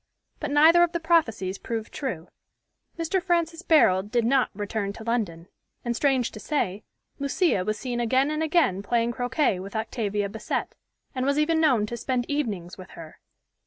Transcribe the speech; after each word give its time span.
But 0.39 0.49
neither 0.49 0.81
of 0.81 0.93
the 0.93 0.99
prophecies 0.99 1.59
proved 1.59 1.93
true. 1.93 2.27
Mr. 2.97 3.21
Francis 3.21 3.61
Barold 3.61 4.09
did 4.09 4.25
not 4.25 4.49
return 4.55 4.93
to 4.93 5.03
London; 5.03 5.47
and, 5.85 5.95
strange 5.95 6.31
to 6.31 6.39
say, 6.39 6.81
Lucia 7.19 7.63
was 7.63 7.77
seen 7.77 7.99
again 7.99 8.31
and 8.31 8.41
again 8.41 8.81
playing 8.81 9.11
croquet 9.11 9.59
with 9.59 9.75
Octavia 9.75 10.27
Bassett, 10.27 10.73
and 11.13 11.23
was 11.23 11.37
even 11.37 11.61
known 11.61 11.85
to 11.85 11.95
spend 11.95 12.27
evenings 12.27 12.79
with 12.79 12.89
her. 12.97 13.19